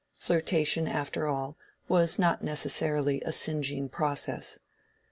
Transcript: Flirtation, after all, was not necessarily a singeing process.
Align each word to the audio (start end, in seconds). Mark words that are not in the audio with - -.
Flirtation, 0.15 0.87
after 0.87 1.27
all, 1.27 1.59
was 1.87 2.17
not 2.17 2.43
necessarily 2.43 3.21
a 3.21 3.31
singeing 3.31 3.87
process. 3.87 4.57